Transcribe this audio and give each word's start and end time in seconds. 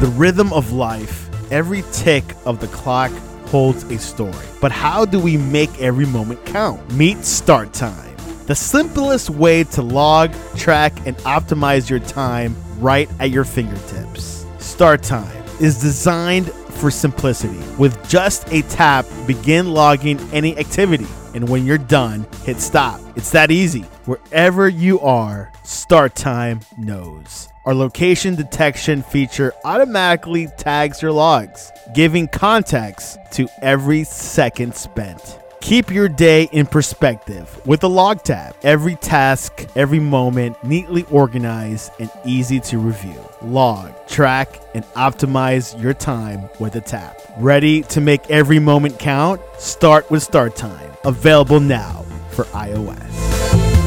The 0.00 0.06
rhythm 0.16 0.50
of 0.54 0.72
life, 0.72 1.28
every 1.52 1.84
tick 1.92 2.24
of 2.46 2.58
the 2.58 2.68
clock 2.68 3.10
holds 3.48 3.82
a 3.84 3.98
story. 3.98 4.46
But 4.58 4.72
how 4.72 5.04
do 5.04 5.20
we 5.20 5.36
make 5.36 5.78
every 5.78 6.06
moment 6.06 6.42
count? 6.46 6.90
Meet 6.94 7.22
Start 7.22 7.74
Time, 7.74 8.16
the 8.46 8.54
simplest 8.54 9.28
way 9.28 9.62
to 9.64 9.82
log, 9.82 10.32
track, 10.56 11.06
and 11.06 11.18
optimize 11.18 11.90
your 11.90 11.98
time 11.98 12.56
right 12.78 13.10
at 13.18 13.28
your 13.28 13.44
fingertips. 13.44 14.46
Start 14.58 15.02
Time 15.02 15.44
is 15.60 15.78
designed 15.82 16.50
for 16.50 16.90
simplicity. 16.90 17.60
With 17.76 18.08
just 18.08 18.50
a 18.50 18.62
tap, 18.62 19.04
begin 19.26 19.74
logging 19.74 20.18
any 20.32 20.56
activity. 20.56 21.08
And 21.34 21.46
when 21.46 21.66
you're 21.66 21.76
done, 21.76 22.26
hit 22.44 22.58
stop. 22.60 23.02
It's 23.16 23.32
that 23.32 23.50
easy. 23.50 23.82
Wherever 24.06 24.66
you 24.66 24.98
are, 25.00 25.52
Start 25.62 26.14
Time 26.14 26.60
knows. 26.78 27.50
Our 27.70 27.76
location 27.76 28.34
detection 28.34 29.00
feature 29.00 29.52
automatically 29.62 30.48
tags 30.56 31.00
your 31.00 31.12
logs, 31.12 31.70
giving 31.94 32.26
context 32.26 33.16
to 33.34 33.46
every 33.62 34.02
second 34.02 34.74
spent. 34.74 35.38
Keep 35.60 35.92
your 35.92 36.08
day 36.08 36.48
in 36.50 36.66
perspective 36.66 37.64
with 37.64 37.78
the 37.78 37.88
log 37.88 38.24
tab. 38.24 38.56
Every 38.64 38.96
task, 38.96 39.68
every 39.76 40.00
moment, 40.00 40.56
neatly 40.64 41.04
organized 41.12 41.92
and 42.00 42.10
easy 42.24 42.58
to 42.58 42.78
review. 42.78 43.24
Log, 43.40 43.94
track, 44.08 44.60
and 44.74 44.84
optimize 44.94 45.80
your 45.80 45.94
time 45.94 46.48
with 46.58 46.74
a 46.74 46.80
tap. 46.80 47.20
Ready 47.38 47.82
to 47.82 48.00
make 48.00 48.28
every 48.30 48.58
moment 48.58 48.98
count? 48.98 49.40
Start 49.58 50.10
with 50.10 50.24
Start 50.24 50.56
Time. 50.56 50.90
Available 51.04 51.60
now 51.60 52.04
for 52.30 52.46
iOS. 52.46 53.79